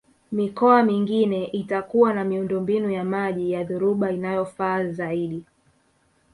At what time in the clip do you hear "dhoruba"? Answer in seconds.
3.63-4.11